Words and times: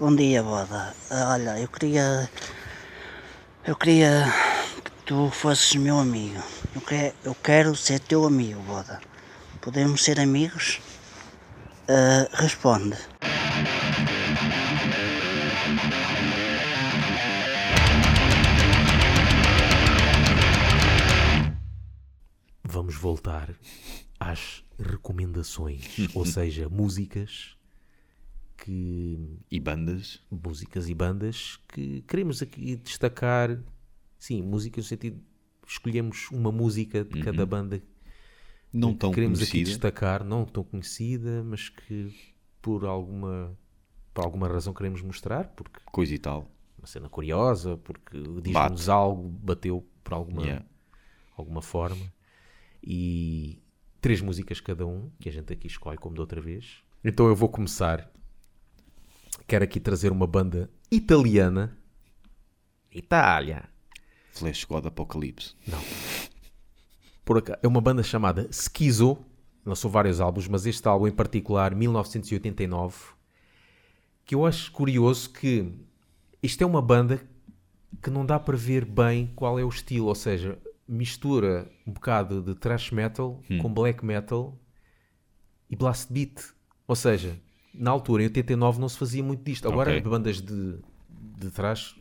Bom 0.00 0.16
dia, 0.16 0.42
Boda. 0.42 0.94
Olha, 1.10 1.60
eu 1.60 1.68
queria. 1.68 2.26
Eu 3.66 3.76
queria 3.76 4.24
que 4.82 4.90
tu 5.04 5.28
fosses 5.28 5.74
meu 5.74 5.98
amigo. 5.98 6.42
Eu, 6.74 7.12
eu 7.22 7.34
quero 7.34 7.76
ser 7.76 8.00
teu 8.00 8.24
amigo, 8.24 8.62
Boda. 8.62 8.98
Podemos 9.60 10.02
ser 10.02 10.18
amigos? 10.18 10.80
Ah, 11.86 12.26
responde. 12.32 12.96
Vamos 22.64 22.94
voltar 22.94 23.50
às 24.18 24.64
recomendações, 24.78 25.84
ou 26.14 26.24
seja, 26.24 26.70
músicas 26.70 27.59
que 28.64 29.38
E 29.50 29.58
bandas? 29.60 30.20
músicas 30.30 30.88
e 30.88 30.94
bandas 30.94 31.58
que 31.68 32.02
queremos 32.02 32.42
aqui 32.42 32.76
destacar. 32.76 33.58
Sim, 34.18 34.42
música 34.42 34.76
no 34.80 34.84
sentido 34.84 35.20
escolhemos 35.66 36.28
uma 36.30 36.50
música 36.52 37.04
de 37.04 37.22
cada 37.22 37.46
banda 37.46 37.80
Não 38.72 38.92
que 38.92 38.98
tão 38.98 39.12
queremos 39.12 39.40
aqui 39.40 39.52
conhecida. 39.52 39.70
destacar, 39.70 40.24
não 40.24 40.44
tão 40.44 40.62
conhecida, 40.64 41.42
mas 41.44 41.68
que 41.68 42.12
por 42.60 42.84
alguma 42.84 43.56
por 44.12 44.24
alguma 44.24 44.48
razão 44.48 44.74
queremos 44.74 45.00
mostrar, 45.02 45.48
porque 45.56 45.78
Coisa 45.92 46.12
e 46.14 46.18
tal. 46.18 46.50
uma 46.76 46.86
cena 46.86 47.08
curiosa, 47.08 47.76
porque 47.78 48.18
diz-nos 48.42 48.88
algo, 48.88 49.28
bateu 49.28 49.86
por 50.02 50.14
alguma, 50.14 50.42
Yeah. 50.42 50.66
alguma 51.36 51.62
forma. 51.62 52.12
E 52.82 53.62
três 54.00 54.20
músicas 54.20 54.60
cada 54.60 54.84
um, 54.86 55.10
que 55.20 55.28
a 55.28 55.32
gente 55.32 55.52
aqui 55.52 55.66
escolhe 55.66 55.96
como 55.98 56.14
da 56.16 56.22
outra 56.22 56.40
vez. 56.40 56.82
Então 57.04 57.28
eu 57.28 57.36
vou 57.36 57.48
começar. 57.48 58.10
Quero 59.50 59.64
aqui 59.64 59.80
trazer 59.80 60.12
uma 60.12 60.28
banda 60.28 60.70
italiana. 60.92 61.76
Itália. 62.94 63.64
Flash 64.30 64.64
God 64.64 64.86
Apocalipse. 64.86 65.56
Por 67.24 67.38
aca- 67.38 67.58
é 67.60 67.66
uma 67.66 67.80
banda 67.80 68.00
chamada 68.04 68.48
Schizo. 68.52 69.18
Lançou 69.66 69.90
vários 69.90 70.20
álbuns, 70.20 70.46
mas 70.46 70.66
este 70.66 70.86
álbum 70.86 71.08
em 71.08 71.12
particular, 71.12 71.74
1989, 71.74 72.96
que 74.24 74.36
eu 74.36 74.46
acho 74.46 74.70
curioso 74.70 75.30
que 75.30 75.72
isto 76.40 76.62
é 76.62 76.66
uma 76.66 76.80
banda 76.80 77.20
que 78.00 78.08
não 78.08 78.24
dá 78.24 78.38
para 78.38 78.56
ver 78.56 78.84
bem 78.84 79.32
qual 79.34 79.58
é 79.58 79.64
o 79.64 79.68
estilo, 79.68 80.06
ou 80.06 80.14
seja, 80.14 80.56
mistura 80.86 81.68
um 81.84 81.90
bocado 81.92 82.40
de 82.40 82.54
thrash 82.54 82.92
metal 82.92 83.42
com 83.60 83.74
black 83.74 84.04
metal 84.04 84.56
e 85.68 85.74
blast 85.74 86.12
beat. 86.12 86.40
Ou 86.86 86.94
seja, 86.94 87.36
na 87.74 87.90
altura, 87.90 88.22
em 88.22 88.26
89, 88.26 88.80
não 88.80 88.88
se 88.88 88.98
fazia 88.98 89.22
muito 89.22 89.42
disto. 89.44 89.68
Agora, 89.68 89.90
Ok. 89.90 90.00
bandas 90.02 90.40
de, 90.40 90.78
de 91.38 91.50
thrash 91.50 91.96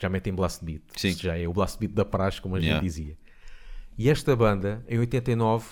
já 0.00 0.08
metem 0.08 0.34
blast 0.34 0.64
beat. 0.64 0.82
Sim. 0.96 1.12
Já 1.12 1.36
é 1.38 1.46
o 1.46 1.52
blast 1.52 1.78
beat 1.78 1.92
da 1.92 2.04
praxe, 2.04 2.40
como 2.40 2.56
a 2.56 2.58
gente 2.60 2.68
Yeah. 2.68 2.82
dizia. 2.84 3.18
E 3.98 4.08
esta 4.08 4.34
banda, 4.34 4.82
em 4.88 4.98
89, 4.98 5.66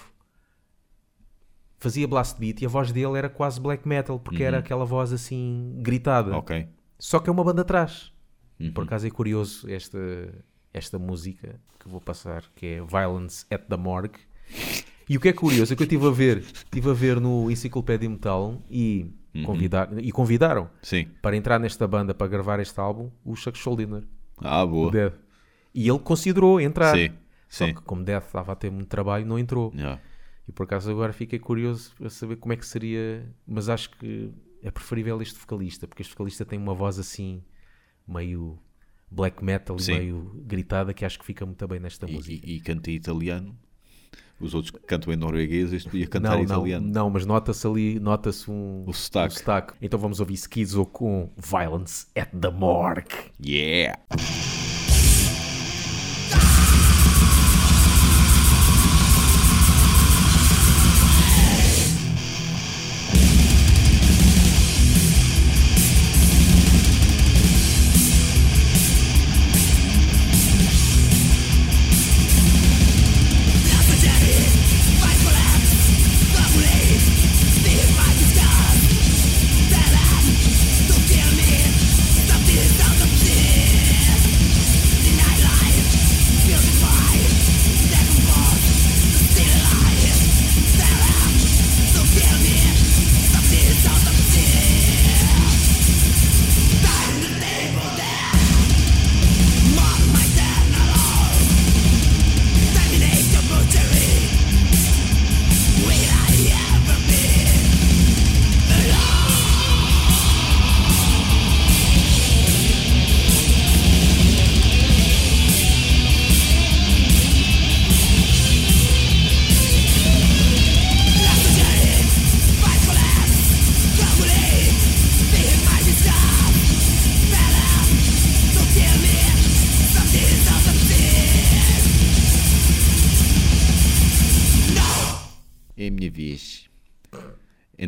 fazia 1.79 2.07
blast 2.09 2.39
beat 2.39 2.61
e 2.63 2.67
a 2.67 2.69
voz 2.69 2.93
dele 2.93 3.17
era 3.17 3.29
quase 3.29 3.61
black 3.61 3.87
metal, 3.87 4.19
porque 4.19 4.43
era 4.43 4.59
aquela 4.59 4.85
voz 4.85 5.13
assim 5.13 5.75
gritada. 5.79 6.37
Ok. 6.37 6.69
Só 6.99 7.19
que 7.21 7.31
é 7.31 7.33
uma 7.33 7.45
banda 7.45 7.63
atrás. 7.63 8.13
Por 8.75 8.85
acaso 8.85 9.07
é 9.07 9.11
curioso 9.11 9.71
esta, 9.71 9.99
esta 10.75 10.99
música 10.99 11.61
que 11.79 11.89
vou 11.89 12.01
passar, 12.01 12.43
que 12.57 12.67
é 12.67 12.83
Violence 12.83 13.47
at 13.51 13.63
the 13.69 13.77
Morgue. 13.77 14.19
E 15.09 15.17
o 15.17 15.21
que 15.21 15.29
é 15.29 15.33
curioso 15.33 15.73
é 15.73 15.77
que 15.77 15.83
eu 15.83 15.87
estive 15.87 16.07
a 16.07 16.11
ver, 16.11 16.39
estive 16.39 16.91
a 16.91 16.93
ver 16.93 17.21
no 17.21 17.51
Enciclopédia 17.51 18.11
Metal 18.11 18.61
e, 18.69 19.15
convidar, 19.45 19.89
e 19.99 20.11
convidaram 20.13 20.71
Sim. 20.83 21.07
para 21.23 21.37
entrar 21.37 21.59
nesta 21.59 21.87
banda 21.87 22.15
para 22.15 22.27
gravar 22.27 22.61
este 22.61 22.79
álbum 22.81 23.11
o 23.25 23.35
Chuck 23.37 23.57
Schuldiner, 23.59 24.05
Ah, 24.39 24.65
boa. 24.65 24.91
E 25.75 25.89
ele 25.89 25.99
considerou 25.99 26.61
entrar. 26.61 26.95
Sim. 26.97 27.11
Só 27.49 27.67
Sim. 27.67 27.75
que 27.75 27.83
como 27.83 28.03
Death 28.05 28.27
estava 28.27 28.53
a 28.53 28.57
ter 28.57 28.71
muito 28.71 28.89
trabalho, 28.89 29.25
não 29.27 29.39
entrou. 29.39 29.73
Yeah. 29.75 30.01
E 30.47 30.53
por 30.53 30.65
acaso 30.65 30.91
agora 30.91 31.13
fiquei 31.13 31.39
curioso 31.39 31.93
a 32.05 32.09
saber 32.11 32.37
como 32.37 32.53
é 32.53 32.57
que 32.57 32.67
seria, 32.67 33.27
mas 33.47 33.69
acho 33.69 33.91
que 33.91 34.31
é 34.63 34.71
preferível 34.71 35.21
este 35.23 35.39
vocalista, 35.39 35.87
porque 35.87 36.03
este 36.03 36.13
vocalista 36.15 36.45
tem 36.45 36.59
uma 36.59 36.75
voz 36.75 36.99
assim 36.99 37.43
meio 38.07 38.59
black 39.11 39.43
metal 39.45 39.79
Sim. 39.79 39.93
e 39.93 39.99
meio 39.99 40.43
gritada 40.47 40.93
que 40.93 41.05
acho 41.05 41.19
que 41.19 41.25
fica 41.25 41.45
muito 41.47 41.67
bem 41.69 41.81
nesta 41.81 42.09
E, 42.09 42.13
música. 42.13 42.47
e, 42.47 42.57
e 42.57 42.61
canta 42.61 42.91
italiano. 42.91 43.57
Os 44.41 44.55
outros 44.55 44.73
cantam 44.87 45.13
em 45.13 45.17
norueguês, 45.17 45.73
este 45.73 45.89
podia 45.89 46.07
cantar 46.07 46.31
Não, 46.37 46.43
em 46.43 46.47
não, 46.47 46.55
italiano. 46.59 46.87
não, 46.89 47.11
mas 47.11 47.27
nota-se 47.27 47.67
ali, 47.67 47.99
nota-se 47.99 48.49
um, 48.49 48.85
O 48.87 48.93
sotaque. 48.93 49.35
um 49.35 49.39
sotaque. 49.39 49.75
Então 49.83 49.99
vamos 49.99 50.21
ouvir 50.21 50.37
Schizo 50.37 50.87
com 50.87 51.29
Violence 51.37 52.07
at 52.17 52.29
the 52.31 52.51
Morgue. 52.51 53.33
Yeah! 53.45 53.99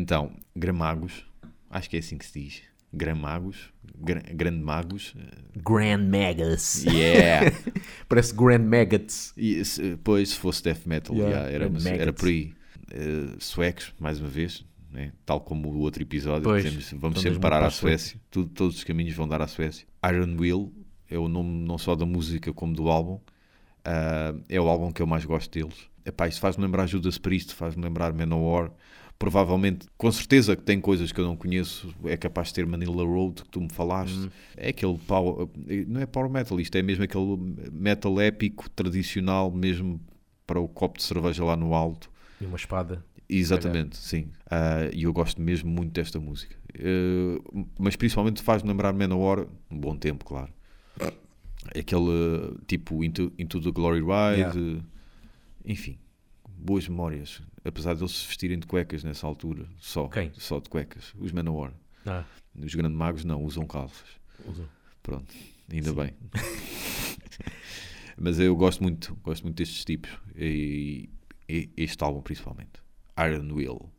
Então, 0.01 0.31
Gramagos, 0.55 1.23
acho 1.69 1.87
que 1.89 1.95
é 1.95 1.99
assim 1.99 2.17
que 2.17 2.25
se 2.25 2.39
diz. 2.39 2.61
Gramagos, 2.93 3.71
gra 3.97 4.19
grande 4.33 4.61
magos. 4.63 5.13
Grand 5.63 6.03
Magus. 6.09 6.83
Yeah! 6.83 7.55
Parece 8.09 8.33
Grand 8.35 8.65
Maggots. 8.65 9.31
E 9.37 9.63
se, 9.63 9.95
pois, 10.03 10.29
se 10.29 10.35
fosse 10.37 10.63
death 10.63 10.85
metal, 10.85 11.15
Yeah, 11.15 11.35
yeah, 11.47 11.53
era, 11.55 11.69
Grand 11.69 11.87
era 12.01 12.11
por 12.13 12.27
aí. 12.27 12.53
Eh, 12.91 13.35
suecos, 13.39 13.93
mais 13.99 14.19
uma 14.19 14.27
vez, 14.27 14.65
né? 14.91 15.13
tal 15.25 15.39
como 15.39 15.69
o 15.69 15.77
outro 15.79 16.01
episódio, 16.03 16.43
Pois, 16.43 16.63
dizemos, 16.63 16.91
vamos 17.01 17.21
sempre 17.21 17.39
parar 17.39 17.59
para 17.59 17.67
à 17.67 17.69
Suécia. 17.71 17.97
Suécia. 18.09 18.21
Tudo- 18.29 18.49
todos 18.49 18.75
os 18.77 18.83
caminhos 18.83 19.13
vão 19.15 19.27
dar 19.27 19.41
à 19.41 19.47
Suécia. 19.47 19.87
Iron 20.09 20.35
Will 20.37 20.73
é 21.09 21.17
o 21.17 21.29
nome 21.29 21.65
não 21.65 21.77
só 21.77 21.95
da 21.95 22.05
música 22.05 22.51
como 22.51 22.73
do 22.73 22.89
álbum. 22.89 23.19
Ah, 23.85 24.33
é 24.49 24.59
o 24.59 24.67
álbum 24.67 24.91
que 24.91 25.01
eu 25.01 25.07
mais 25.07 25.23
gosto 25.23 25.49
deles. 25.57 25.75
Epá, 26.05 26.27
isso 26.27 26.41
faz-me 26.41 26.65
lembrar 26.65 26.87
Judas 26.87 27.17
Priest, 27.17 27.53
faz-me 27.53 27.83
lembrar 27.83 28.11
Manowar. 28.11 28.71
Provavelmente, 29.21 29.85
com 29.99 30.11
certeza 30.11 30.55
que 30.55 30.63
tem 30.63 30.81
coisas 30.81 31.11
que 31.11 31.19
eu 31.19 31.25
não 31.25 31.37
conheço. 31.37 31.93
É 32.05 32.17
capaz 32.17 32.47
de 32.47 32.55
ter 32.55 32.65
Manila 32.65 33.03
Road, 33.05 33.43
que 33.43 33.49
tu 33.49 33.61
me 33.61 33.69
falaste. 33.69 34.17
Hum. 34.17 34.29
É 34.57 34.69
aquele 34.69 34.97
power, 34.97 35.47
não 35.87 36.01
é 36.01 36.07
power 36.07 36.27
metal, 36.27 36.59
isto 36.59 36.75
é 36.75 36.81
mesmo 36.81 37.03
aquele 37.03 37.37
metal 37.71 38.19
épico, 38.19 38.67
tradicional, 38.71 39.51
mesmo 39.51 40.01
para 40.47 40.59
o 40.59 40.67
copo 40.67 40.97
de 40.97 41.03
cerveja 41.03 41.43
lá 41.45 41.55
no 41.55 41.75
alto. 41.75 42.09
E 42.41 42.45
uma 42.47 42.55
espada. 42.57 43.05
Exatamente, 43.29 43.95
sim. 43.95 44.27
Ah, 44.49 44.89
E 44.91 45.03
eu 45.03 45.13
gosto 45.13 45.39
mesmo 45.39 45.69
muito 45.69 45.91
desta 45.93 46.19
música. 46.19 46.55
Eh, 46.73 47.37
mas 47.79 47.95
principalmente 47.95 48.41
faz-me 48.41 48.69
lembrar 48.69 48.91
Manowar, 48.91 49.45
um 49.69 49.77
bom 49.79 49.95
tempo, 49.95 50.25
claro. 50.25 50.51
Aquele 51.77 52.57
tipo 52.65 53.03
Into, 53.03 53.31
Into 53.37 53.61
the 53.61 53.69
Glory 53.71 53.99
Ride, 54.01 54.57
Yeah. 54.59 54.81
enfim, 55.63 55.99
boas 56.57 56.87
memórias. 56.87 57.39
Apesar 57.63 57.93
de 57.95 58.01
eles 58.01 58.11
se 58.11 58.27
vestirem 58.27 58.57
de 58.59 58.65
cuecas 58.65 59.03
nessa 59.03 59.27
altura, 59.27 59.67
só, 59.79 60.07
Quem? 60.07 60.31
só 60.33 60.59
de 60.59 60.67
cuecas, 60.69 61.13
os 61.19 61.31
Manowar. 61.31 61.73
Ah, 62.05 62.23
Os 62.55 62.73
grandes 62.73 62.97
magos 62.97 63.23
não, 63.23 63.43
usam 63.43 63.65
calças. 63.67 64.07
usam. 64.45 64.67
Pronto, 65.03 65.33
ainda 65.71 65.89
Sim. 65.89 65.95
bem. 65.95 66.13
Mas 68.17 68.39
eu 68.39 68.55
gosto 68.55 68.81
muito, 68.83 69.15
gosto 69.23 69.43
muito 69.43 69.57
destes 69.57 69.83
tipos. 69.85 70.11
E, 70.35 71.09
e 71.47 71.69
este 71.77 72.03
álbum 72.03 72.21
principalmente. 72.21 72.81
Iron 73.19 73.53
Will. 73.53 73.91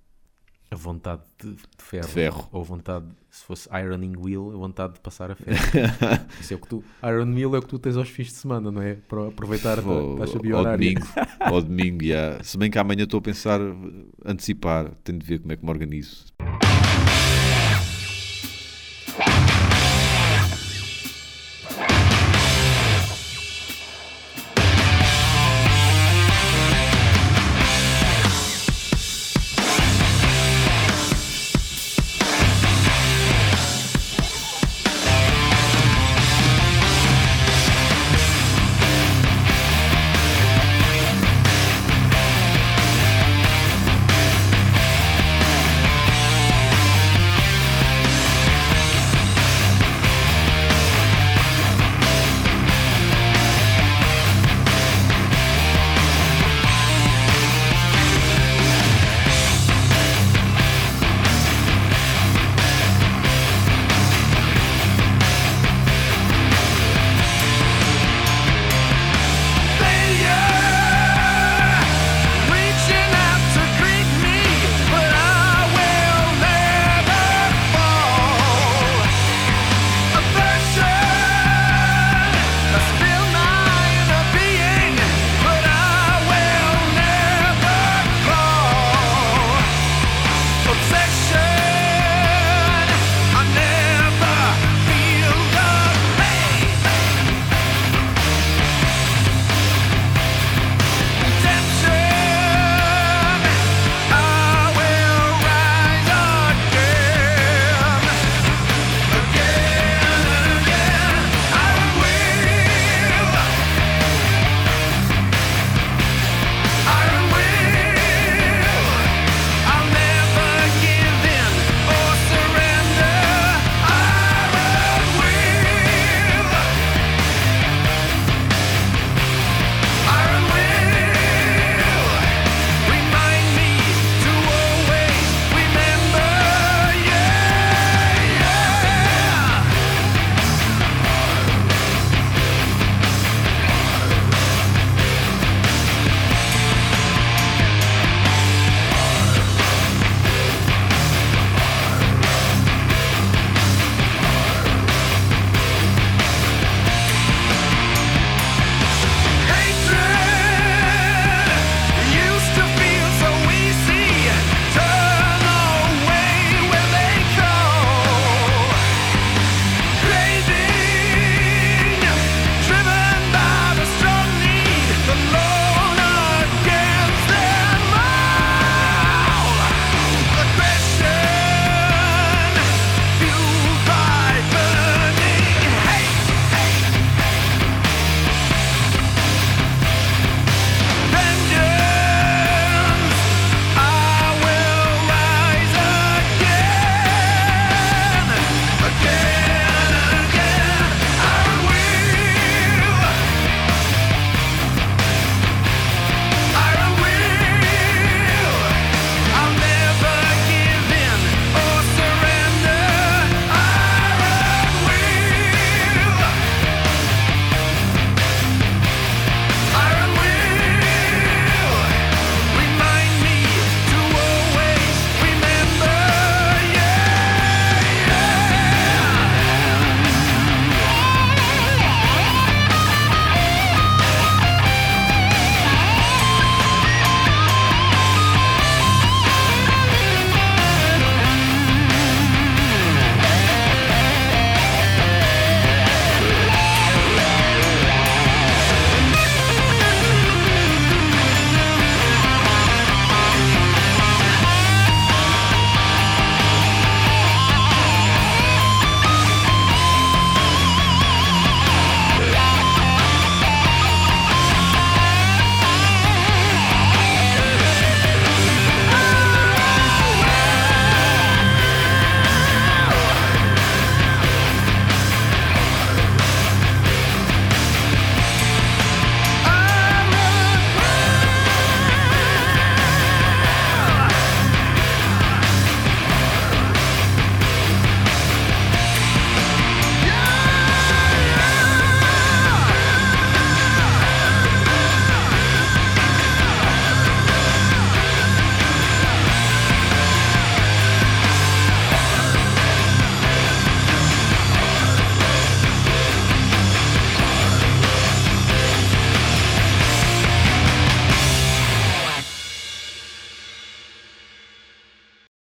A 0.72 0.74
vontade 0.74 1.20
de, 1.38 1.50
de 1.50 1.58
ferro. 1.76 2.06
De 2.06 2.12
ferro. 2.12 2.48
Ou 2.50 2.62
a 2.62 2.64
vontade, 2.64 3.04
se 3.30 3.44
fosse 3.44 3.68
Ironing 3.70 4.14
Wheel, 4.16 4.52
a 4.54 4.56
vontade 4.56 4.94
de 4.94 5.00
passar 5.00 5.30
a 5.30 5.34
ferro. 5.34 5.58
Isso 6.40 6.54
é 6.54 6.56
o 6.56 6.58
que 6.58 6.66
tu. 6.66 6.82
Iron 7.04 7.34
Wheel 7.34 7.54
é 7.54 7.58
o 7.58 7.62
que 7.62 7.68
tu 7.68 7.78
tens 7.78 7.94
aos 7.94 8.08
fins 8.08 8.28
de 8.28 8.32
semana, 8.32 8.70
não 8.72 8.80
é? 8.80 8.94
Para 8.94 9.28
aproveitar 9.28 9.78
a 9.78 9.82
Ao, 9.82 10.14
tua 10.14 10.16
taxa 10.20 10.38
ao 10.38 10.42
biorária. 10.42 10.78
domingo, 10.78 11.06
ao 11.40 11.60
domingo, 11.62 12.04
já. 12.06 12.42
Se 12.42 12.56
bem 12.56 12.70
que 12.70 12.78
amanhã 12.78 13.04
estou 13.04 13.18
a 13.18 13.20
pensar 13.20 13.60
antecipar, 14.24 14.90
tenho 15.04 15.18
de 15.18 15.26
ver 15.26 15.40
como 15.40 15.52
é 15.52 15.56
que 15.56 15.62
me 15.64 15.70
organizo. 15.70 16.24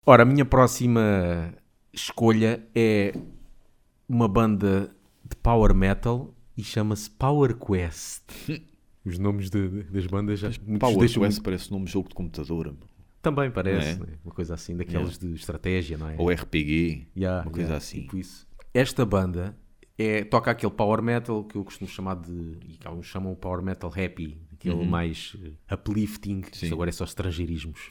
Ora, 0.10 0.24
a 0.24 0.26
minha 0.26 0.46
próxima 0.46 1.54
escolha 1.92 2.66
é 2.74 3.14
uma 4.08 4.26
banda 4.26 4.90
de 5.30 5.36
power 5.36 5.74
metal 5.76 6.34
e 6.58 6.64
chama-se 6.64 7.10
Power 7.10 7.54
Quest. 7.58 8.24
Os 9.04 9.20
nomes 9.20 9.50
de- 9.50 9.68
de- 9.68 9.84
das 9.84 10.08
bandas 10.08 10.40
já 10.40 10.50
Power 10.80 10.98
deixam 11.00 11.24
Quest 11.24 11.42
parece 11.44 11.70
nome 11.72 11.86
de 11.86 11.92
jogo 11.92 12.08
de 12.08 12.16
computador. 12.16 12.68
meu. 12.68 12.78
Também 13.22 13.52
parece, 13.52 14.02
é? 14.02 14.06
né? 14.06 14.14
uma 14.24 14.34
coisa 14.34 14.54
assim, 14.54 14.78
daquelas 14.78 15.18
de 15.18 15.34
estratégia, 15.34 15.98
não 15.98 16.08
é? 16.10 16.16
Ou 16.18 16.30
RPG. 16.32 17.08
Yeah, 17.18 17.42
uma 17.44 17.52
coisa 17.52 17.68
yeah, 17.68 17.76
assim. 17.78 18.02
tipo 18.04 18.16
isso. 18.18 18.48
Esta 18.74 19.06
banda 19.06 19.58
é, 19.98 20.24
toca 20.24 20.52
aquele 20.52 20.72
power 20.72 21.02
metal 21.02 21.44
que 21.44 21.58
eu 21.58 21.66
costumo 21.66 21.90
chamar 21.90 22.16
de. 22.16 22.32
e 22.66 22.78
que 22.78 22.88
alguns 22.88 23.08
chamam 23.08 23.36
power 23.36 23.62
metal 23.62 23.90
happy, 23.92 24.38
aquele 24.54 24.86
mais 24.86 25.36
eh, 25.44 25.74
uplifting, 25.74 26.36
Uhum. 26.38 26.44
Sim. 26.54 26.72
agora 26.72 26.90
é 26.90 26.94
só 26.94 27.04
estrangeirismos. 27.04 27.90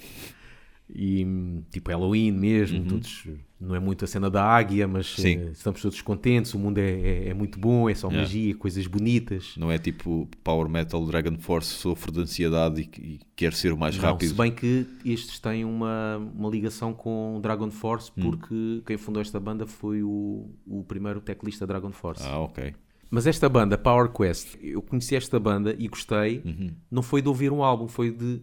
E 0.89 1.25
hum, 1.25 1.63
tipo 1.71 1.91
Halloween 1.91 2.31
mesmo, 2.31 2.85
todos, 2.87 3.27
não 3.61 3.75
é 3.75 3.81
muito 3.81 4.05
a 4.05 4.09
cena 4.09 4.31
da 4.31 4.45
águia, 4.45 4.87
mas 4.87 5.19
Uhum. 5.19 5.25
Eh, 5.27 5.51
estamos 5.51 5.83
todos 5.83 6.01
contentes, 6.01 6.55
o 6.55 6.59
mundo 6.61 6.79
é, 6.79 6.91
é- 6.91 7.29
é 7.31 7.35
muito 7.35 7.59
bom, 7.59 7.91
é 7.91 7.95
só 7.95 8.07
Yeah. 8.07 8.23
magia, 8.23 8.55
coisas 8.55 8.87
bonitas. 8.87 9.55
Não 9.57 9.69
é 9.73 9.79
tipo 9.79 10.29
Power 10.45 10.69
Metal 10.69 11.05
Dragon 11.05 11.37
Force 11.39 11.71
sofre 11.71 12.13
de 12.13 12.21
ansiedade 12.21 12.83
e, 12.83 13.01
e 13.03 13.21
quer 13.35 13.53
ser 13.53 13.73
o 13.73 13.77
mais 13.77 13.97
Não, 13.97 14.05
rápido. 14.05 14.29
se 14.29 14.35
bem 14.35 14.53
que 14.53 14.87
estes 15.05 15.41
têm 15.41 15.65
uma, 15.65 16.19
uma 16.33 16.49
ligação 16.49 16.95
com 16.95 17.41
Dragon 17.43 17.71
Force, 17.71 18.13
Hum. 18.17 18.23
porque 18.31 18.83
quem 18.87 18.97
fundou 18.97 19.21
esta 19.21 19.41
banda 19.41 19.67
foi 19.67 20.05
o, 20.05 20.49
o 20.65 20.85
primeiro 20.85 21.21
teclista 21.21 21.67
Dragon 21.67 21.91
Force. 21.91 22.23
Ah, 22.25 22.39
ok. 22.39 22.75
Mas 23.11 23.27
esta 23.27 23.49
banda, 23.49 23.77
Power 23.77 24.09
Quest, 24.11 24.57
eu 24.61 24.81
conheci 24.83 25.17
esta 25.17 25.39
banda 25.41 25.75
e 25.79 25.89
gostei. 25.89 26.43
Uhum. 26.45 26.71
Não 26.91 27.03
foi 27.03 27.21
de 27.23 27.29
ouvir 27.29 27.53
um 27.53 27.63
álbum, 27.63 27.87
foi 27.89 28.11
de 28.11 28.41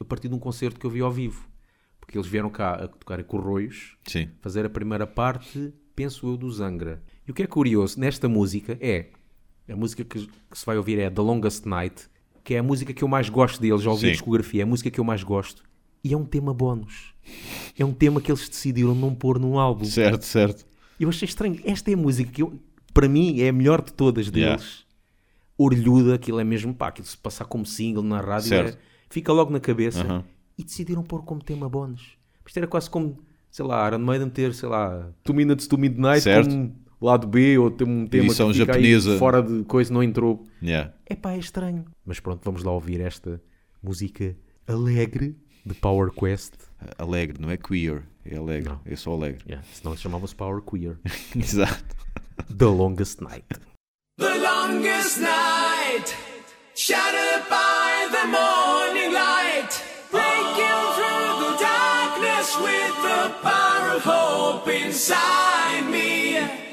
a 0.00 0.04
partir 0.04 0.28
de 0.28 0.34
um 0.34 0.38
concerto 0.38 0.78
que 0.80 0.86
eu 0.86 0.90
vi 0.90 1.00
ao 1.00 1.10
vivo. 1.10 1.48
Porque 2.00 2.18
eles 2.18 2.26
vieram 2.28 2.50
cá 2.50 2.74
a 2.74 2.88
tocar 2.88 3.18
em 3.18 3.24
Corroios, 3.24 3.96
Sim. 4.06 4.28
fazer 4.40 4.64
a 4.66 4.70
primeira 4.70 5.06
parte, 5.06 5.72
penso 5.96 6.26
eu, 6.28 6.36
do 6.36 6.50
Zangra. 6.50 7.02
E 7.26 7.30
o 7.30 7.34
que 7.34 7.42
é 7.42 7.46
curioso 7.46 7.98
nesta 7.98 8.28
música 8.28 8.76
é 8.80 9.06
a 9.68 9.74
música 9.74 10.04
que, 10.04 10.26
que 10.26 10.58
se 10.58 10.66
vai 10.66 10.76
ouvir 10.76 10.98
é 10.98 11.08
The 11.08 11.22
Longest 11.22 11.64
Night, 11.66 12.06
que 12.42 12.54
é 12.54 12.58
a 12.58 12.62
música 12.62 12.92
que 12.92 13.02
eu 13.02 13.08
mais 13.08 13.30
gosto 13.30 13.58
deles, 13.60 13.80
já 13.82 13.90
ouvi 13.90 14.08
a 14.08 14.12
discografia, 14.12 14.60
é 14.60 14.64
a 14.64 14.66
música 14.66 14.90
que 14.90 15.00
eu 15.00 15.04
mais 15.04 15.22
gosto. 15.22 15.62
E 16.02 16.12
é 16.12 16.16
um 16.16 16.26
tema 16.26 16.52
bónus. 16.52 17.14
É 17.78 17.82
um 17.82 17.94
tema 17.94 18.20
que 18.20 18.30
eles 18.30 18.46
decidiram 18.46 18.94
não 18.94 19.14
pôr 19.14 19.38
num 19.38 19.58
álbum. 19.58 19.86
Certo, 19.86 20.22
certo. 20.26 20.66
Eu 21.00 21.08
achei 21.08 21.26
estranho. 21.26 21.58
Esta 21.64 21.90
é 21.90 21.94
a 21.94 21.96
música 21.96 22.30
que 22.30 22.42
eu, 22.42 22.60
para 22.92 23.08
mim 23.08 23.40
é 23.40 23.48
a 23.48 23.52
melhor 23.52 23.82
de 23.82 23.90
todas 23.94 24.30
deles. 24.30 24.44
Yeah. 24.44 24.84
Orlhuda, 25.56 26.14
aquilo 26.16 26.40
é 26.40 26.44
mesmo, 26.44 26.74
pá, 26.74 26.88
aquilo 26.88 27.06
se 27.06 27.16
passar 27.16 27.46
como 27.46 27.64
single 27.64 28.02
na 28.02 28.20
rádio, 28.20 28.48
Certo. 28.48 28.76
é- 28.76 28.93
fica 29.14 29.32
logo 29.32 29.52
na 29.52 29.60
cabeça. 29.60 30.24
E 30.58 30.64
decidiram 30.64 31.02
pôr 31.04 31.22
como 31.24 31.40
tema 31.42 31.68
bónus. 31.68 32.16
Isto 32.44 32.58
era 32.58 32.66
quase 32.66 32.90
como, 32.90 33.18
sei 33.50 33.64
lá, 33.64 33.86
Iron 33.88 34.00
Maiden 34.00 34.28
ter, 34.28 34.52
sei 34.52 34.68
lá, 34.68 35.08
Two 35.22 35.34
Minutes 35.34 35.66
to 35.68 35.78
Midnight 35.78 36.20
Certo. 36.22 36.50
como 36.50 36.74
lado 37.00 37.26
B, 37.26 37.56
ou 37.58 37.70
ter 37.70 37.84
um 37.84 38.06
tema 38.06 38.24
Edição 38.24 38.48
que 38.48 38.54
fica 38.58 38.72
japonesa. 38.72 39.12
aí 39.12 39.18
fora 39.18 39.42
de 39.42 39.64
coisa, 39.64 39.92
não 39.94 40.02
entrou. 40.02 40.44
Yeah. 40.62 40.92
É 41.06 41.14
pá, 41.14 41.32
é 41.32 41.38
estranho. 41.38 41.84
Mas 42.04 42.18
pronto, 42.20 42.40
vamos 42.44 42.62
lá 42.64 42.72
ouvir 42.72 43.00
esta 43.00 43.40
música 43.82 44.36
alegre 44.66 45.36
de 45.64 45.74
Power 45.74 46.10
Quest. 46.10 46.54
Alegre, 46.98 47.40
não 47.40 47.50
é 47.50 47.56
queer. 47.56 48.02
É 48.24 48.36
alegre. 48.36 48.70
Não. 48.70 48.80
É 48.84 48.96
só 48.96 49.12
alegre. 49.12 49.44
Yeah, 49.46 49.66
senão 49.72 49.96
chamava-se 49.96 50.34
Power 50.34 50.60
Queer. 50.62 50.98
Exato. 51.36 51.84
The 52.56 52.64
Longest 52.66 53.20
Night. 53.20 53.46
The 54.18 54.34
longest 54.38 55.20
night, 55.20 56.14
shattered 56.74 57.44
by 57.50 57.73
hope 64.00 64.68
inside 64.68 65.88
me. 65.90 66.63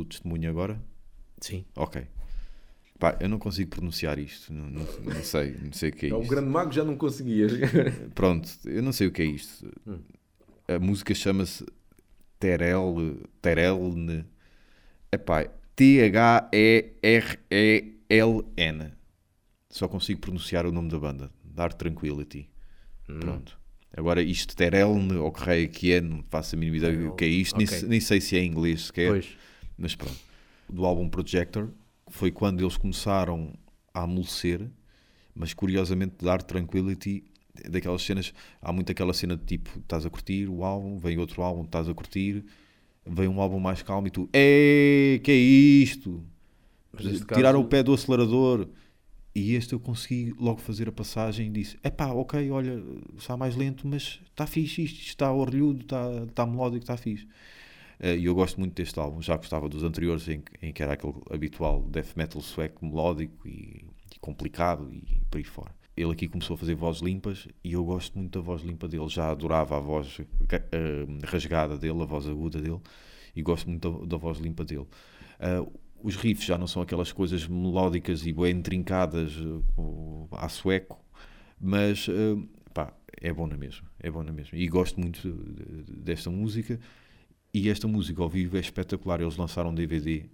O 0.00 0.04
testemunho 0.04 0.48
agora? 0.50 0.80
Sim. 1.40 1.64
Ok. 1.76 2.02
Pá, 2.98 3.16
eu 3.20 3.28
não 3.28 3.38
consigo 3.38 3.70
pronunciar 3.70 4.18
isto. 4.18 4.52
Não, 4.52 4.68
não- 4.68 4.86
não 5.04 5.22
sei, 5.22 5.56
não 5.62 5.72
sei 5.72 5.90
o 5.90 5.92
que 5.92 6.06
é 6.06 6.14
O 6.14 6.20
isto. 6.22 6.30
grande 6.30 6.48
mago 6.48 6.72
já 6.72 6.82
não 6.84 6.96
conseguias. 6.96 7.52
Pronto, 8.14 8.48
eu 8.64 8.82
não 8.82 8.92
sei 8.92 9.06
o 9.06 9.12
que 9.12 9.22
é 9.22 9.24
isto. 9.26 9.70
A 10.66 10.78
música 10.80 11.14
chama-se 11.14 11.64
Terel, 12.40 12.96
Terelne. 13.40 14.24
Epá, 15.12 15.44
T-H-E-R-E-L-N. 17.58 18.92
Só 19.70 19.86
consigo 19.88 20.20
pronunciar 20.20 20.66
o 20.66 20.72
nome 20.72 20.90
da 20.90 20.98
banda. 20.98 21.30
Dark 21.44 21.74
Tranquility. 21.76 22.48
Pronto. 23.20 23.58
Agora, 23.96 24.22
isto 24.22 24.54
Terelne 24.56 25.14
ou 25.14 25.32
que 25.32 25.40
raio 25.42 25.68
que 25.68 25.92
é, 25.92 26.00
não 26.00 26.22
faço 26.28 26.54
a 26.54 26.58
mínima 26.58 26.76
ideia 26.76 27.08
o 27.10 27.14
que 27.14 27.24
é 27.24 27.28
isto. 27.28 27.56
Nem, 27.56 27.66
Ok. 27.66 27.78
se- 27.78 27.86
nem 27.86 28.00
sei 28.00 28.20
se 28.20 28.36
é 28.36 28.40
em 28.40 28.46
inglês 28.50 28.86
sequer. 28.86 29.08
Pois. 29.10 29.36
Mas 29.78 29.94
pronto. 29.94 30.18
Do 30.68 30.84
álbum 30.84 31.08
Projector 31.08 31.70
foi 32.08 32.30
quando 32.30 32.60
eles 32.60 32.76
começaram 32.76 33.52
a 33.94 34.02
amolecer, 34.02 34.68
mas 35.34 35.54
curiosamente 35.54 36.16
Dark 36.24 36.42
Tranquility, 36.46 37.24
daquelas 37.70 38.02
cenas, 38.02 38.34
há 38.60 38.72
muito 38.72 38.90
aquela 38.92 39.14
cena 39.14 39.36
de 39.36 39.44
tipo, 39.44 39.78
estás 39.78 40.04
a 40.04 40.10
curtir 40.10 40.48
o 40.48 40.64
álbum, 40.64 40.98
vem 40.98 41.18
outro 41.18 41.42
álbum, 41.42 41.62
estás 41.64 41.88
a 41.88 41.94
curtir, 41.94 42.44
vem 43.06 43.28
um 43.28 43.40
álbum 43.40 43.58
mais 43.60 43.82
calmo 43.82 44.06
e 44.08 44.10
tu, 44.10 44.28
ei, 44.32 45.20
que 45.22 45.30
é 45.30 45.34
isto? 45.36 46.22
Mas 46.92 47.04
neste 47.04 47.26
Tirar 47.26 47.52
caso- 47.52 47.60
o 47.60 47.64
pé 47.64 47.82
do 47.82 47.94
acelerador. 47.94 48.68
E 49.34 49.54
este 49.54 49.72
eu 49.72 49.78
consegui 49.78 50.34
logo 50.38 50.58
fazer 50.58 50.88
a 50.88 50.92
passagem 50.92 51.46
e 51.46 51.50
disse: 51.50 51.78
é 51.84 51.90
pá, 51.90 52.06
ok, 52.08 52.50
olha, 52.50 52.82
está 53.16 53.36
mais 53.36 53.54
lento, 53.54 53.86
mas 53.86 54.20
está 54.24 54.46
fixe 54.46 54.82
isto 54.82 55.00
está 55.00 55.32
orlhudo, 55.32 55.82
está, 55.82 56.24
está 56.28 56.44
melódico, 56.46 56.82
está 56.82 56.96
fixe. 56.96 57.28
Eh, 58.00 58.16
E 58.18 58.24
eu 58.26 58.34
gosto 58.34 58.58
muito 58.60 58.74
deste 58.74 58.98
álbum, 58.98 59.20
já 59.22 59.36
gostava 59.36 59.68
dos 59.68 59.82
anteriores 59.82 60.28
em, 60.28 60.42
em 60.62 60.72
que 60.72 60.82
era 60.82 60.92
aquele 60.94 61.14
habitual 61.30 61.82
death 61.82 62.16
metal 62.16 62.40
sueco 62.40 62.84
melódico 62.84 63.46
e, 63.46 63.84
e 64.14 64.18
complicado 64.20 64.88
e 64.92 65.20
por 65.30 65.38
aí 65.38 65.44
fora. 65.44 65.74
Ele 65.96 66.12
aqui 66.12 66.28
começou 66.28 66.54
a 66.54 66.58
fazer 66.58 66.74
vozes 66.74 67.02
limpas 67.02 67.48
e 67.64 67.72
eu 67.72 67.84
gosto 67.84 68.16
muito 68.16 68.38
da 68.38 68.44
voz 68.44 68.62
limpa 68.62 68.86
dele, 68.86 69.08
já 69.08 69.30
adorava 69.30 69.76
a 69.76 69.80
voz 69.80 70.20
eh, 70.50 71.06
rasgada 71.24 71.76
dele, 71.76 72.02
a 72.02 72.04
voz 72.04 72.26
aguda 72.28 72.60
dele 72.60 72.80
e 73.34 73.42
gosto 73.42 73.68
muito 73.68 73.90
da, 74.00 74.06
da 74.06 74.16
voz 74.16 74.38
limpa 74.38 74.64
dele. 74.64 74.86
Ah, 75.40 75.64
os 76.02 76.14
riffs 76.16 76.44
já 76.46 76.56
não 76.56 76.66
são 76.68 76.80
aquelas 76.82 77.10
coisas 77.12 77.46
melódicas 77.48 78.24
e 78.24 78.32
bem 78.32 78.52
intrincadas 78.56 79.32
eh, 79.32 79.62
com- 79.74 80.28
à 80.32 80.48
sueco, 80.48 81.04
mas 81.60 82.06
eh, 82.08 82.36
pá, 82.72 82.92
é 83.20 83.32
bom 83.32 83.46
na 83.48 83.56
mesma, 83.56 83.88
é 83.98 84.10
bom 84.10 84.22
na 84.22 84.32
mesma. 84.32 84.56
E 84.56 84.68
gosto 84.68 85.00
muito 85.00 85.20
de- 85.20 85.82
de- 85.84 85.96
desta 85.96 86.30
música. 86.30 86.78
E 87.58 87.68
esta 87.68 87.88
música 87.88 88.22
ao 88.22 88.28
vivo 88.28 88.56
é 88.56 88.60
espetacular. 88.60 89.20
Eles 89.20 89.36
lançaram 89.36 89.70
um 89.70 89.74
DVD, 89.74 90.24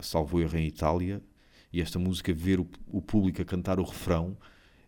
salvo 0.00 0.40
erro, 0.40 0.56
em 0.56 0.66
Itália. 0.66 1.20
E 1.72 1.80
esta 1.82 1.98
música, 1.98 2.32
ver 2.32 2.58
o, 2.60 2.66
o 2.88 3.02
público 3.02 3.42
a 3.42 3.44
cantar 3.44 3.78
o 3.78 3.84
refrão, 3.84 4.36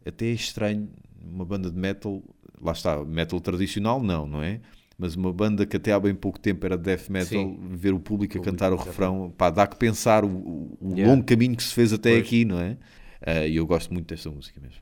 até 0.06 0.26
é 0.26 0.32
estranho. 0.32 0.88
Uma 1.20 1.44
banda 1.44 1.70
de 1.70 1.76
metal, 1.76 2.22
lá 2.60 2.72
está, 2.72 3.04
metal 3.04 3.40
tradicional, 3.40 4.02
não, 4.02 4.26
não 4.26 4.42
é? 4.42 4.60
Mas 4.96 5.14
uma 5.14 5.32
banda 5.32 5.66
que 5.66 5.76
até 5.76 5.92
há 5.92 6.00
bem 6.00 6.14
pouco 6.14 6.38
tempo 6.40 6.64
era 6.64 6.78
death 6.78 7.08
metal, 7.08 7.26
Sim. 7.28 7.58
ver 7.70 7.92
o 7.92 8.00
público, 8.00 8.32
a 8.38 8.40
Público, 8.40 8.44
cantar 8.44 8.72
o 8.72 8.76
refrão, 8.76 9.30
pá, 9.36 9.50
dá 9.50 9.66
que 9.66 9.76
pensar 9.76 10.24
o, 10.24 10.28
o- 10.28 10.94
Yeah. 10.96 11.12
longo 11.12 11.24
caminho 11.24 11.54
que 11.56 11.62
se 11.62 11.74
fez 11.74 11.92
até 11.92 12.12
Pois. 12.12 12.26
aqui, 12.26 12.44
não 12.44 12.58
é? 12.58 12.78
Ah, 13.20 13.46
E 13.46 13.56
eu 13.56 13.66
gosto 13.66 13.92
muito 13.92 14.06
desta 14.08 14.30
música 14.30 14.60
mesmo. 14.60 14.80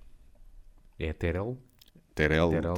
É 0.98 1.12
Terel. 1.12 1.58
Terel, 2.14 2.50
Terel. 2.50 2.74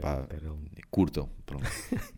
Pá. 0.00 0.22
Terel. 0.24 0.58
curtam, 0.90 1.28
pronto. 1.46 1.64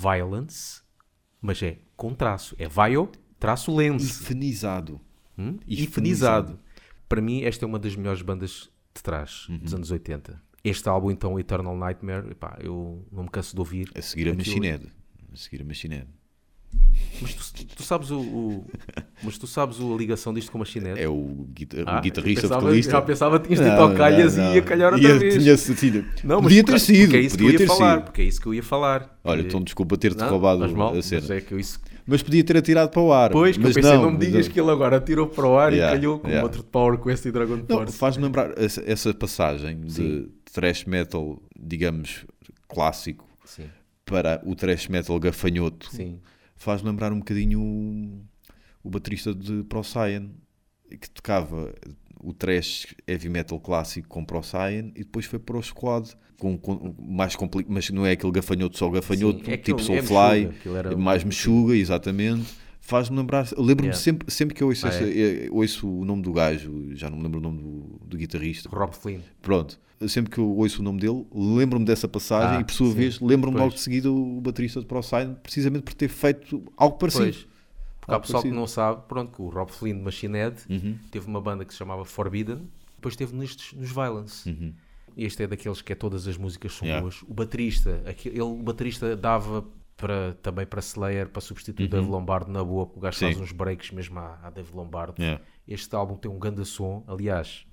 Violence, 0.00 0.82
mas 1.40 1.62
é 1.62 1.78
com 1.96 2.14
traço. 2.14 2.54
É 2.58 2.66
Vio, 2.68 3.10
traço 3.38 3.74
lens. 3.74 4.02
Ifenizado. 4.22 5.00
Hum? 5.38 5.58
Para 7.08 7.20
mim, 7.20 7.42
esta 7.42 7.64
é 7.64 7.66
uma 7.66 7.78
das 7.78 7.96
melhores 7.96 8.22
bandas 8.22 8.70
de 8.94 9.02
trás, 9.02 9.46
Uhum. 9.48 9.58
dos 9.58 9.74
anos 9.74 9.90
80. 9.90 10.40
Este 10.64 10.88
álbum, 10.88 11.10
então, 11.10 11.38
Eternal 11.38 11.76
Nightmare, 11.76 12.30
epá, 12.32 12.58
eu 12.60 13.06
não 13.12 13.22
me 13.24 13.28
canso 13.30 13.54
de 13.54 13.60
ouvir. 13.60 13.90
A 13.94 14.02
seguir 14.02 14.28
a 14.28 14.34
Machine 14.34 14.66
Head. 14.66 14.92
A 15.32 15.36
seguir 15.36 15.62
a 15.62 15.64
Machine 15.64 15.94
Head. 15.96 16.08
Mas 17.20 17.34
tu, 17.34 17.66
tu 17.66 17.82
sabes 17.82 18.10
o, 18.12 18.20
o- 18.20 18.64
mas 19.24 19.36
tu 19.38 19.46
sabes 19.48 19.80
a 19.80 19.84
ligação 19.96 20.32
disto 20.32 20.52
com 20.52 20.58
a 20.58 20.60
Machine 20.60 20.90
É 20.96 21.08
o, 21.08 21.46
guita- 21.52 21.78
o 21.78 21.84
Ah, 21.88 22.00
guitarrista, 22.00 22.40
eu 22.46 22.48
pensava, 22.48 22.60
vocalista. 22.60 22.92
Já 22.92 23.02
pensava 23.02 23.40
que 23.40 23.46
tinhas 23.48 23.60
dito 23.60 23.74
Não, 23.76 23.82
ao 23.90 23.94
calhas 23.94 24.36
não, 24.36 24.44
e 24.44 24.54
ia 24.54 24.60
não. 24.60 24.68
calhar 24.68 24.92
outra 24.92 25.08
Ia- 25.08 25.18
vez. 25.18 25.34
tinha 25.42 25.56
sido. 25.56 26.04
Não, 26.22 26.36
mas 26.36 26.44
podia 26.44 26.62
ter 26.64 26.78
sido. 26.78 27.00
Porque 27.02 27.16
é 27.16 27.20
isso 27.20 27.36
podia 27.36 27.50
que 27.50 27.56
eu 27.56 27.60
ia 27.60 27.66
falar. 27.66 27.94
sido. 27.96 28.04
Porque 28.04 28.22
é 28.22 28.24
isso 28.24 28.40
que 28.40 28.46
eu 28.46 28.54
ia 28.54 28.62
falar. 28.62 29.18
Olha, 29.24 29.40
Eh, 29.40 29.44
então 29.46 29.60
desculpa 29.62 29.96
ter-te 29.96 30.18
não, 30.18 30.28
roubado 30.28 30.76
mal, 30.76 30.90
a 30.90 30.94
mas 30.94 31.06
cena. 31.06 31.34
é 31.34 31.40
que 31.40 31.52
eu 31.52 31.58
isso... 31.58 31.80
Mas 32.06 32.22
podia 32.22 32.42
ter 32.44 32.56
atirado 32.56 32.88
para 32.90 33.02
o 33.02 33.12
ar. 33.12 33.30
Pois, 33.30 33.56
que 33.56 33.62
mas 33.64 33.76
eu 33.76 33.82
pensei, 33.82 33.98
não, 33.98 34.10
me 34.12 34.16
mas- 34.18 34.26
digas 34.26 34.48
que 34.48 34.60
ele 34.60 34.70
agora 34.70 34.96
atirou 34.98 35.26
para 35.26 35.46
o 35.46 35.58
ar 35.58 35.72
Yeah, 35.72 35.92
e 35.94 35.98
calhou 35.98 36.18
com 36.20 36.28
yeah. 36.28 36.44
outro 36.44 36.62
de 36.62 36.68
Power 36.68 36.98
Quest 36.98 37.24
e 37.26 37.32
Dragon 37.32 37.56
Não, 37.56 37.66
Force. 37.66 37.98
faz-me 37.98 38.22
lembrar 38.24 38.56
essa, 38.56 38.80
essa 38.86 39.12
passagem 39.12 39.80
de 39.80 39.92
Sim. 39.92 40.28
thrash 40.52 40.84
metal, 40.84 41.42
digamos, 41.60 42.24
clássico 42.68 43.26
Sim, 43.44 43.64
para 44.06 44.40
o 44.46 44.54
thrash 44.54 44.86
metal 44.88 45.18
gafanhoto. 45.18 45.88
sim. 45.90 46.18
Faz 46.58 46.82
lembrar 46.82 47.12
um 47.12 47.18
bocadinho 47.20 47.60
o, 47.60 48.20
o 48.82 48.90
baterista 48.90 49.34
de 49.34 49.62
Procyon, 49.64 50.28
que 51.00 51.08
tocava 51.10 51.72
o 52.20 52.32
thrash 52.32 52.94
heavy 53.06 53.28
metal 53.28 53.60
clássico 53.60 54.08
com 54.08 54.24
Procyon 54.24 54.90
e 54.94 55.04
depois 55.04 55.24
foi 55.26 55.38
para 55.38 55.56
o 55.56 55.62
squad. 55.62 56.14
Com, 56.38 56.56
com- 56.56 56.94
mais 57.00 57.34
complicado, 57.34 57.72
mas 57.72 57.90
não 57.90 58.06
é 58.06 58.12
aquele 58.12 58.30
gafanhoto 58.30 58.78
só 58.78 58.88
gafanhoto, 58.88 59.44
Sim, 59.44 59.50
é 59.50 59.56
tipo 59.56 59.80
aquilo- 59.80 59.98
é 59.98 60.02
Soulfly, 60.02 60.76
era 60.76 60.96
mais 60.96 61.24
um- 61.24 61.26
mexuga, 61.26 61.74
exatamente. 61.74 62.46
Faz-me 62.88 63.18
lembrar, 63.18 63.46
lembro-me 63.58 63.88
Yeah. 63.88 63.98
sempre, 63.98 64.30
sempre 64.30 64.54
que 64.54 64.62
eu 64.62 64.68
ouço, 64.68 64.86
Ah, 64.86 64.88
essa- 64.88 65.04
eh, 65.04 65.46
ouço 65.50 65.86
o 65.86 66.06
nome 66.06 66.22
do 66.22 66.32
gajo, 66.32 66.88
já 66.96 67.10
não 67.10 67.18
me 67.18 67.24
lembro 67.24 67.38
o 67.38 67.42
nome 67.42 67.58
do, 67.60 68.00
do 68.06 68.16
guitarrista, 68.16 68.66
Rob 68.70 68.94
Flynn. 68.96 69.20
Pronto, 69.42 69.78
sempre 70.08 70.30
que 70.32 70.38
eu 70.38 70.48
ouço 70.56 70.80
o 70.80 70.82
nome 70.82 70.98
dele, 70.98 71.26
lembro-me 71.30 71.84
dessa 71.84 72.08
passagem 72.08 72.56
Ah, 72.56 72.60
e 72.62 72.64
por 72.64 72.72
sua 72.72 72.86
sim. 72.88 72.94
vez 72.94 73.20
lembro-me 73.20 73.58
logo 73.58 73.74
de 73.74 73.80
seguida 73.80 74.10
o 74.10 74.40
baterista 74.40 74.80
de 74.80 74.86
Procyon, 74.86 75.34
precisamente 75.34 75.82
por 75.82 75.92
ter 75.92 76.08
feito 76.08 76.62
algo 76.78 76.96
parecido. 76.96 77.24
Pois. 77.24 77.46
Porque 78.00 78.10
há 78.10 78.14
Algo 78.14 78.24
pessoal 78.26 78.42
que 78.42 78.50
não 78.50 78.66
sabe, 78.66 79.02
pronto, 79.06 79.32
que 79.36 79.42
o 79.42 79.48
Rob 79.50 79.70
Flynn 79.70 79.98
de 79.98 80.02
Machine 80.04 80.38
Head 80.38 80.56
Uhum. 80.70 80.96
teve 81.10 81.26
uma 81.26 81.42
banda 81.42 81.66
que 81.66 81.72
se 81.74 81.78
chamava 81.78 82.06
Forbidden, 82.06 82.62
depois 82.96 83.14
teve 83.16 83.36
nestes, 83.36 83.74
nos 83.78 83.90
Violence. 83.92 84.48
Este 85.14 85.42
é 85.42 85.46
daqueles 85.46 85.82
que 85.82 85.92
é 85.92 85.94
todas 85.94 86.26
as 86.26 86.38
músicas 86.38 86.72
são 86.72 86.86
Uhum. 86.86 86.88
Yeah. 86.88 87.02
boas. 87.02 87.22
O 87.28 87.34
baterista, 87.34 88.00
aqui- 88.06 88.30
ele, 88.30 88.40
o 88.40 88.54
baterista 88.62 89.14
dava 89.14 89.62
para, 89.98 90.32
também 90.40 90.64
para 90.64 90.78
Slayer, 90.80 91.28
para 91.28 91.40
substituir 91.42 91.86
o 91.86 91.88
Dave 91.90 92.06
Lombardo 92.08 92.50
na 92.50 92.64
boa, 92.64 92.86
porque 92.86 92.98
o 93.00 93.02
gajo 93.02 93.16
Uhum. 93.16 93.28
Sim. 93.28 93.34
faz 93.34 93.40
uns 93.50 93.52
breaks 93.52 93.90
mesmo 93.90 94.18
à, 94.18 94.38
à 94.42 94.48
Dave 94.50 94.72
Lombardo. 94.72 95.20
Yeah. 95.20 95.42
Este 95.66 95.94
álbum 95.94 96.16
tem 96.16 96.30
um 96.30 96.38
grande 96.38 96.64
som, 96.64 97.04
aliás, 97.06 97.66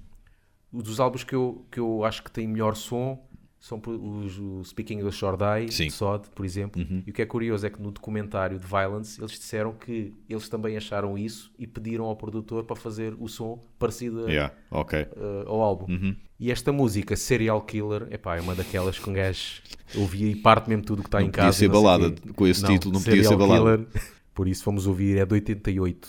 um 0.73 0.79
dos 0.81 0.99
álbuns 0.99 1.23
que 1.23 1.33
eu, 1.35 1.65
que 1.71 1.79
eu 1.79 2.03
acho 2.03 2.21
que 2.23 2.31
tem 2.31 2.47
melhor 2.47 2.75
som 2.75 3.25
são 3.65 3.81
os, 3.83 4.37
o 4.37 4.63
Speaking 4.63 5.01
of 5.01 5.11
Shore 5.17 5.37
Die, 5.37 5.73
Sim. 5.73 5.87
de 5.87 5.93
Sod, 5.93 6.29
por 6.35 6.45
exemplo. 6.45 6.79
Uhum. 6.79 7.01
E 7.03 7.09
o 7.09 7.13
que 7.13 7.23
é 7.23 7.25
curioso 7.25 7.65
é 7.65 7.69
que 7.71 7.81
no 7.81 7.89
documentário 7.89 8.59
de 8.59 8.67
Violence 8.67 9.19
eles 9.19 9.31
disseram 9.31 9.73
que 9.73 10.13
eles 10.29 10.47
também 10.47 10.77
acharam 10.77 11.17
isso 11.17 11.51
e 11.57 11.65
pediram 11.65 12.05
ao 12.05 12.15
produtor 12.15 12.63
para 12.63 12.75
fazer 12.75 13.15
o 13.19 13.27
som 13.27 13.59
parecido 13.79 14.29
Yeah, 14.29 14.53
ok. 14.69 15.01
uh, 15.01 15.49
ao 15.49 15.61
álbum. 15.61 15.91
Uhum. 15.91 16.15
E 16.39 16.51
esta 16.51 16.71
música, 16.71 17.15
Serial 17.15 17.59
Killer, 17.63 18.07
epá, 18.11 18.37
é 18.37 18.41
uma 18.41 18.53
daquelas 18.53 18.99
que 18.99 19.09
um 19.09 19.13
gajo 19.13 19.63
ouvia 19.95 20.29
e 20.29 20.35
parte 20.35 20.69
mesmo 20.69 20.85
tudo 20.85 21.01
que 21.01 21.07
está 21.07 21.19
Não 21.19 21.25
em 21.25 21.31
podia 21.31 21.45
casa. 21.45 21.57
ser 21.57 21.67
não 21.67 21.73
sei 21.73 21.83
balada. 21.83 22.15
Com 22.35 22.45
esse 22.45 22.63
título 22.63 22.93
não 22.93 23.01
podia 23.01 23.23
Serial 23.23 23.31
ser 23.31 23.37
balada. 23.37 23.77
Killer. 23.77 24.03
Por 24.35 24.47
isso 24.47 24.63
vamos 24.63 24.85
ouvir, 24.85 25.17
é 25.17 25.25
de 25.25 25.33
88, 25.33 26.07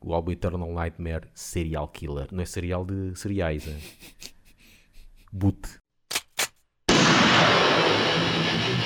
o 0.00 0.14
álbum 0.14 0.30
Eternal 0.32 0.72
Nightmare, 0.72 1.26
Serial 1.34 1.88
Killer. 1.88 2.28
Não 2.32 2.40
é 2.42 2.46
serial 2.46 2.86
de 2.86 3.14
cereais, 3.18 3.68
é 3.68 3.76
boot. 5.30 5.60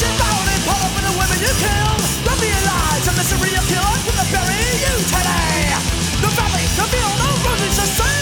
the 0.00 1.18
women 1.18 1.38
you 1.40 1.52
killed. 1.58 2.02
Rub 2.26 2.38
me 2.40 2.50
alive, 2.50 3.02
the 3.04 3.12
misery 3.16 3.54
of 3.56 3.64
killer 3.66 3.82
I'm 3.82 4.04
gonna 4.06 4.28
bury 4.30 4.62
you 4.84 4.94
today. 5.10 5.74
The 6.22 6.30
family, 6.36 6.66
the 6.76 6.84
feel, 6.92 7.12
no 7.18 7.28
roses, 7.42 7.76
the 7.76 7.86
sun 7.96 8.17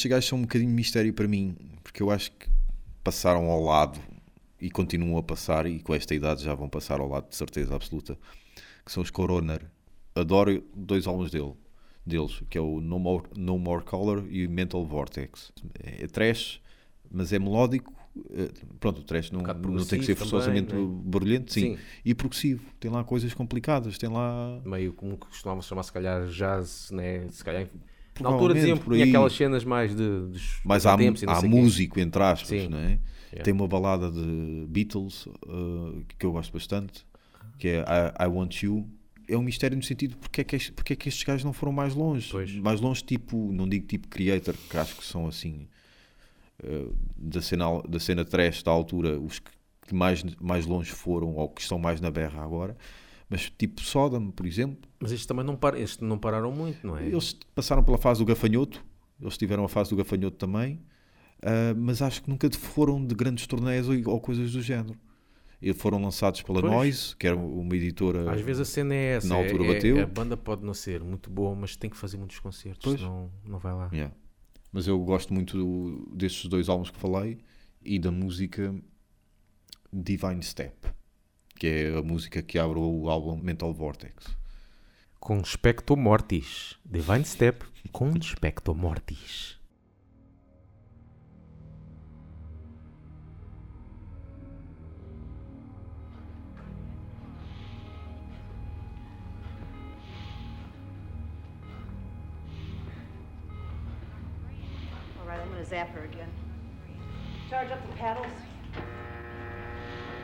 estes 0.00 0.10
gajos 0.10 0.28
são 0.28 0.38
um 0.38 0.42
bocadinho 0.42 0.70
mistério 0.70 1.12
para 1.12 1.28
mim, 1.28 1.54
porque 1.82 2.02
eu 2.02 2.10
acho 2.10 2.32
que 2.32 2.48
passaram 3.04 3.50
ao 3.50 3.62
lado 3.62 4.00
e 4.60 4.70
continuam 4.70 5.18
a 5.18 5.22
passar, 5.22 5.66
e 5.66 5.80
com 5.80 5.94
esta 5.94 6.14
idade 6.14 6.42
já 6.42 6.54
vão 6.54 6.68
passar 6.68 7.00
ao 7.00 7.08
lado 7.08 7.28
de 7.28 7.36
certeza 7.36 7.74
absoluta, 7.74 8.16
que 8.84 8.92
são 8.92 9.02
os 9.02 9.10
Coroner. 9.10 9.62
Adoro 10.14 10.62
dois 10.74 11.06
álbuns 11.06 11.30
dele, 11.30 11.52
deles, 12.04 12.42
que 12.48 12.56
é 12.56 12.60
o 12.60 12.80
No 12.80 12.98
More, 12.98 13.24
no 13.36 13.58
More 13.58 13.84
Color 13.84 14.26
e 14.30 14.46
o 14.46 14.50
Mental 14.50 14.84
Vortex. 14.84 15.52
É 15.80 16.06
trash, 16.06 16.60
mas 17.10 17.32
é 17.32 17.38
melódico. 17.38 17.92
eh, 18.32 18.50
Pronto, 18.78 19.00
o 19.00 19.04
trash 19.04 19.30
não, 19.30 19.40
bocado 19.40 19.70
não 19.70 19.84
tem 19.84 20.00
que 20.00 20.06
ser 20.06 20.14
forçosamente 20.14 20.74
barulhento, 21.04 21.52
sim. 21.52 21.76
Sim. 21.76 21.82
E 22.04 22.14
progressivo. 22.14 22.64
Tem 22.78 22.90
lá 22.90 23.04
coisas 23.04 23.32
complicadas, 23.32 23.96
tem 23.98 24.10
lá 24.10 24.60
Meio 24.64 24.92
como 24.92 25.12
que 25.16 25.26
costumava 25.26 25.62
chamar, 25.62 25.82
se 25.84 25.92
calhar, 25.92 26.26
jazz, 26.26 26.90
né? 26.90 27.28
Se 27.28 27.44
calhar. 27.44 27.66
Na 28.22 28.28
altura 28.30 28.54
diziam 28.54 28.76
por 28.76 28.92
tinha 28.92 29.04
aí. 29.04 29.10
aquelas 29.10 29.32
cenas 29.32 29.64
mais 29.64 29.94
de. 29.94 30.02
Dos 30.28 30.60
mais 30.64 30.86
há, 30.86 30.96
tempos 30.96 31.22
há 31.24 31.34
sei 31.36 31.48
quê. 31.50 31.56
músico, 31.56 32.00
entre 32.00 32.22
aspas, 32.22 32.48
Sim. 32.48 32.68
não 32.68 32.78
é? 32.78 32.98
Yeah. 33.32 33.44
Tem 33.44 33.52
uma 33.54 33.68
balada 33.68 34.10
de 34.10 34.66
Beatles 34.68 35.26
uh, 35.26 36.04
que 36.18 36.26
eu 36.26 36.32
gosto 36.32 36.52
bastante, 36.52 37.06
que 37.58 37.68
é 37.68 37.78
I, 37.80 38.24
I 38.24 38.26
Want 38.26 38.62
You. 38.62 38.88
É 39.28 39.36
um 39.36 39.42
mistério 39.42 39.76
no 39.76 39.82
sentido 39.84 40.16
porque 40.16 40.40
é, 40.40 40.44
que, 40.44 40.56
este- 40.56 40.72
porque 40.72 40.92
é 40.94 40.96
que 40.96 41.08
estes 41.08 41.22
gajos 41.22 41.44
não 41.44 41.52
foram 41.52 41.72
mais 41.72 41.94
longe. 41.94 42.28
Pois. 42.32 42.52
Mais 42.56 42.80
longe, 42.80 43.04
tipo, 43.04 43.52
não 43.52 43.68
digo 43.68 43.86
tipo 43.86 44.08
Creator, 44.08 44.54
que 44.68 44.76
acho 44.76 44.96
que 44.96 45.04
são 45.04 45.28
assim, 45.28 45.68
uh, 46.64 46.92
da, 47.16 47.40
cena, 47.40 47.66
da 47.88 48.00
cena 48.00 48.24
trash 48.24 48.62
da 48.64 48.72
altura, 48.72 49.18
os 49.20 49.38
que, 49.38 49.50
que 49.86 49.94
mais, 49.94 50.24
mais 50.40 50.66
longe 50.66 50.90
foram 50.90 51.36
ou 51.36 51.48
que 51.48 51.60
estão 51.60 51.78
mais 51.78 52.00
na 52.00 52.10
berra 52.10 52.42
agora. 52.42 52.76
Mas 53.30 53.48
tipo 53.56 53.80
Sodom, 53.80 54.30
por 54.32 54.44
exemplo, 54.44 54.90
Mas 54.98 55.12
estes 55.12 55.24
também 55.24 55.44
não, 55.46 55.54
par... 55.56 55.78
estes 55.78 56.00
não 56.00 56.18
pararam 56.18 56.50
muito, 56.50 56.84
não 56.84 56.98
é? 56.98 57.06
eles 57.06 57.32
passaram 57.54 57.82
pela 57.84 57.96
fase 57.96 58.18
do 58.20 58.26
gafanhoto, 58.26 58.84
eles 59.20 59.38
tiveram 59.38 59.64
a 59.64 59.68
fase 59.68 59.88
do 59.90 59.96
gafanhoto 59.96 60.36
também, 60.36 60.80
ah, 61.42 61.72
mas 61.76 62.02
acho 62.02 62.22
que 62.24 62.28
nunca 62.28 62.50
foram 62.50 63.02
de 63.06 63.14
grandes 63.14 63.46
torneios 63.46 63.88
ou, 63.88 63.94
ou 64.12 64.20
coisas 64.20 64.52
do 64.52 64.60
género. 64.60 64.98
E 65.62 65.72
foram 65.74 66.02
lançados 66.02 66.40
pela 66.42 66.60
Pois. 66.62 66.72
Noise, 66.72 67.16
que 67.16 67.26
era 67.26 67.36
uma 67.36 67.76
editora. 67.76 68.32
Às 68.32 68.40
vezes 68.40 68.62
a 68.62 68.64
cena 68.64 68.94
é 68.94 69.16
essa. 69.16 69.28
na 69.28 69.36
é- 69.38 69.44
altura 69.44 69.64
é- 69.64 69.74
bateu. 69.74 70.02
A 70.02 70.06
banda 70.06 70.34
pode 70.36 70.64
não 70.64 70.72
ser 70.72 71.04
muito 71.04 71.28
boa, 71.30 71.54
mas 71.54 71.76
tem 71.76 71.90
que 71.90 71.98
fazer 71.98 72.16
muitos 72.16 72.38
concertos, 72.40 72.82
Pois. 72.82 72.98
senão 72.98 73.30
não 73.44 73.58
vai 73.58 73.74
lá. 73.74 73.90
Yeah. 73.92 74.14
Mas 74.72 74.86
eu 74.86 74.98
gosto 75.00 75.34
muito 75.34 75.58
do- 75.58 76.16
destes 76.16 76.46
dois 76.48 76.68
álbuns 76.70 76.90
que 76.90 76.98
falei 76.98 77.38
e 77.84 77.98
da 77.98 78.10
música 78.10 78.74
Divine 79.92 80.42
Step, 80.42 80.74
que 81.60 81.66
é 81.66 81.98
a 81.98 82.02
música 82.02 82.42
que 82.42 82.58
abre 82.58 82.78
o 82.78 83.10
álbum 83.10 83.36
Mental 83.36 83.70
Vortex. 83.70 84.34
Com 85.20 85.44
Specto 85.44 85.94
Mortis. 85.94 86.78
Divine 86.86 87.22
Step 87.22 87.66
com 87.92 88.10
Specto 88.22 88.74
Mortis. 88.74 89.60
All 105.20 105.26
right, 105.26 105.38
I'm 105.38 105.50
gonna 105.50 105.62
zap 105.62 105.90
her 105.94 106.04
again. 106.04 106.30
Charge 107.50 107.70
up 107.70 107.86
the 107.86 107.96
paddles. 107.98 108.49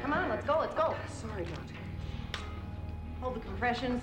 Come 0.06 0.18
on, 0.18 0.28
let's 0.28 0.46
go, 0.46 0.58
let's 0.60 0.74
go. 0.76 0.94
Sorry, 1.08 1.44
Doctor. 1.44 1.74
Hold 3.20 3.34
the 3.34 3.40
compressions. 3.40 4.00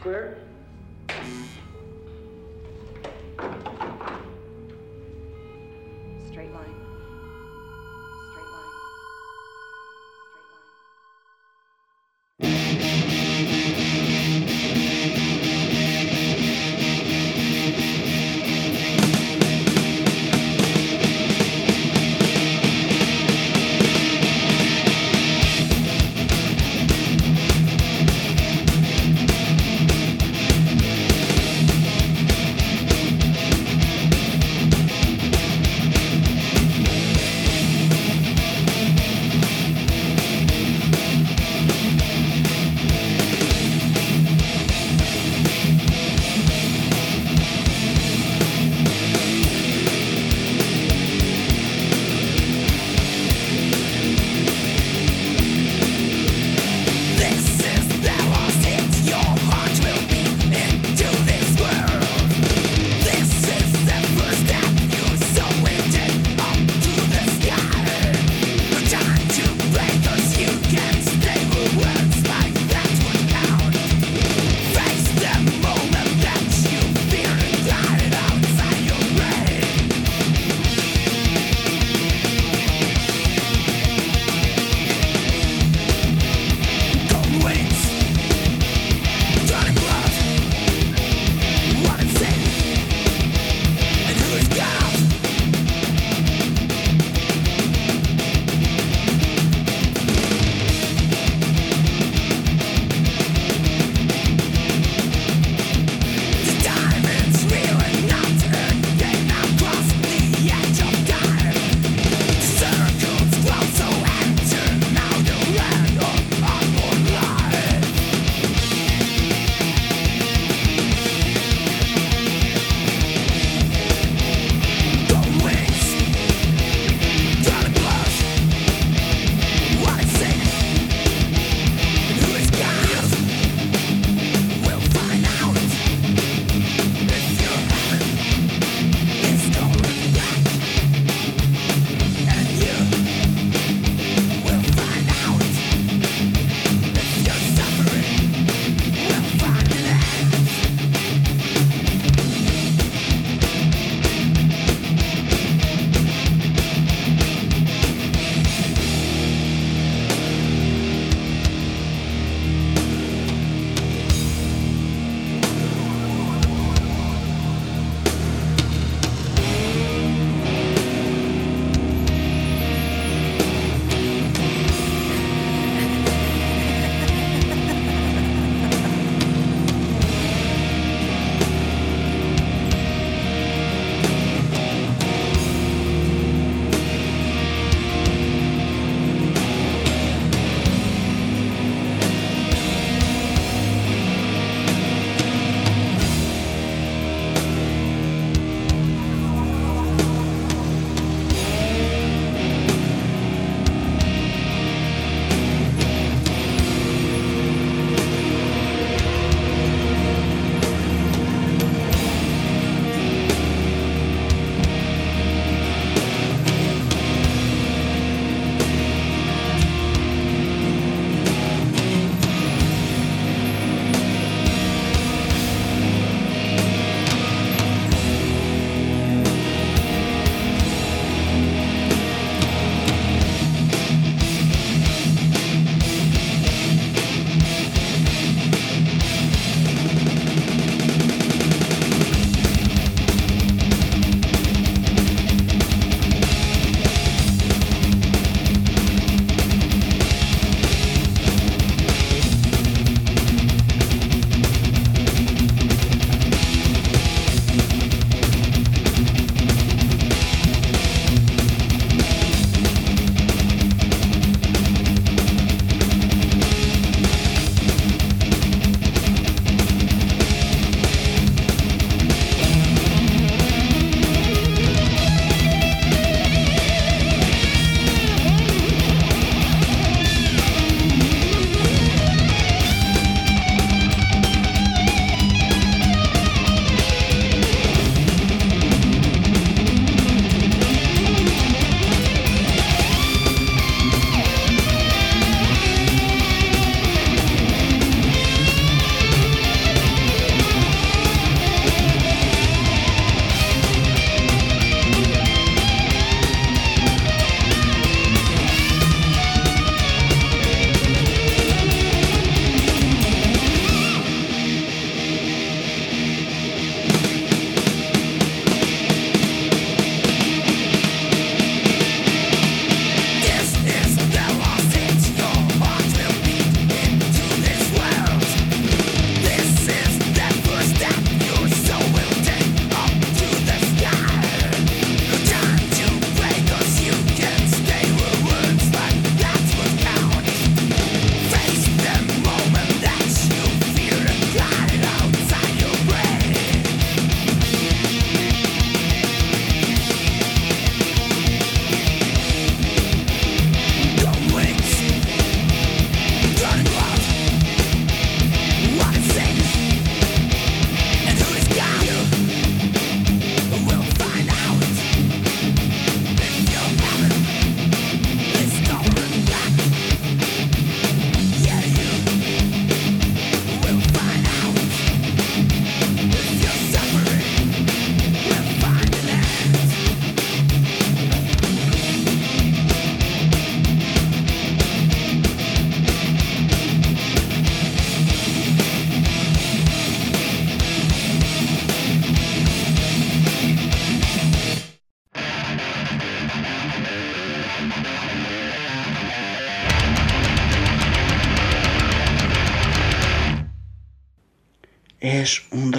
Clear? 0.00 0.38
Straight 6.30 6.54
line. 6.54 6.81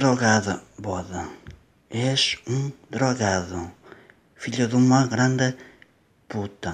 Drogado, 0.04 0.60
boda. 0.78 1.30
És 1.89 2.38
um 2.45 2.74
drogado. 2.89 3.72
Filho 4.36 4.68
de 4.68 4.76
uma 4.76 5.08
grande 5.08 5.56
puta. 6.28 6.74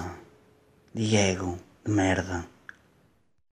Diego, 0.92 1.56
de 1.84 1.92
merda. 1.92 2.44